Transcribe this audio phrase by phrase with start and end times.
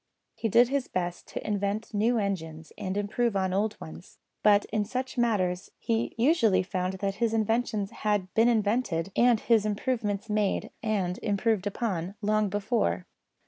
[0.33, 4.83] He did his best to invent new engines and improve on old ones; but in
[4.83, 10.71] such matters he usually found that his inventions had been invented, and his improvements made
[10.81, 13.05] and improved upon, long before.